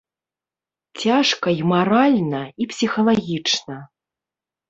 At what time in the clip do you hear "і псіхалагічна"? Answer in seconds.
2.65-3.77